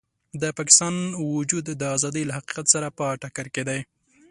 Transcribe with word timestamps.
د 0.41 0.43
پاکستان 0.57 0.95
وجود 1.37 1.65
د 1.81 1.83
ازادۍ 1.95 2.23
له 2.25 2.33
حقیقت 2.37 2.65
سره 2.73 2.87
په 2.97 3.05
ټکر 3.21 3.47
کې 3.55 3.63
دی. 3.69 3.79